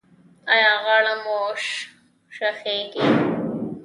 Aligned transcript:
ایا 0.53 0.71
غاړه 0.83 1.13
مو 1.23 1.39
شخیږي؟ 2.35 3.05